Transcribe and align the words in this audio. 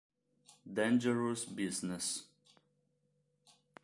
Dangerous 0.67 1.45
Business 1.45 2.25